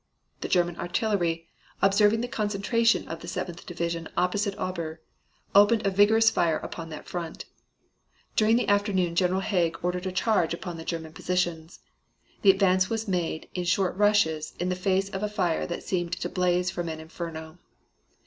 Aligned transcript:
The 0.39 0.47
German 0.47 0.77
artillery, 0.77 1.47
observing 1.79 2.21
the 2.21 2.27
concentration 2.27 3.07
of 3.07 3.19
the 3.19 3.27
Seventh 3.27 3.67
Division 3.67 4.09
opposite 4.17 4.57
Aubers, 4.57 4.97
opened 5.53 5.85
a 5.85 5.91
vigorous 5.91 6.31
fire 6.31 6.57
upon 6.57 6.89
that 6.89 7.07
front. 7.07 7.45
During 8.35 8.55
the 8.55 8.67
afternoon 8.67 9.13
General 9.13 9.41
Haig 9.41 9.77
ordered 9.83 10.07
a 10.07 10.11
charge 10.11 10.55
upon 10.55 10.77
the 10.77 10.85
German 10.85 11.13
positions. 11.13 11.81
The 12.41 12.49
advance 12.49 12.89
was 12.89 13.07
made 13.07 13.47
in 13.53 13.65
short 13.65 13.95
rushes 13.95 14.55
in 14.57 14.69
the 14.69 14.75
face 14.75 15.07
of 15.09 15.21
a 15.21 15.29
fire 15.29 15.67
that 15.67 15.83
seemed 15.83 16.13
to 16.13 16.29
blaze 16.29 16.71
from 16.71 16.89
an 16.89 16.99
inferno. 16.99 17.59